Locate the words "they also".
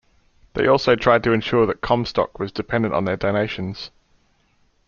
0.55-0.95